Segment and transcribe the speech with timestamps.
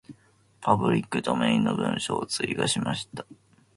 [0.61, 3.23] パブリックドメインの文章を追加しました。